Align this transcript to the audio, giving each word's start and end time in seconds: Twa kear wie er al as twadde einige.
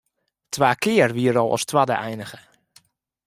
Twa 0.53 0.71
kear 0.83 1.11
wie 1.15 1.27
er 1.31 1.41
al 1.41 1.51
as 1.55 1.63
twadde 1.69 1.95
einige. 2.07 2.39